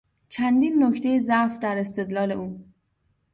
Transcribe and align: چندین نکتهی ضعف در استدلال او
چندین 0.29 0.83
نکتهی 0.83 1.19
ضعف 1.21 1.59
در 1.59 1.77
استدلال 1.79 2.31
او 2.31 2.65